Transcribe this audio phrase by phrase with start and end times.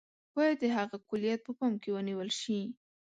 [0.35, 2.59] باید د هغه کُلیت په پام کې ونیول شي.